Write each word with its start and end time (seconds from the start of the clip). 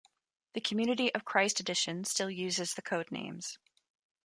The 0.53 0.61
Community 0.61 1.13
of 1.13 1.25
Christ 1.25 1.59
edition 1.59 2.05
still 2.05 2.31
uses 2.31 2.73
the 2.73 2.81
code 2.81 3.11
names. 3.11 3.59